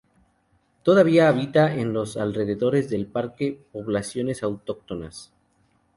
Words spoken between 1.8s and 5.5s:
los alrededores del parque poblaciones autóctonas.